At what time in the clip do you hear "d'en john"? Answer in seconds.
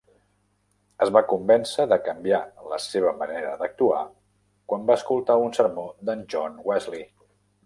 6.09-6.59